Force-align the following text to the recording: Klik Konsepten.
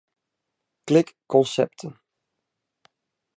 Klik 0.87 1.09
Konsepten. 1.31 1.91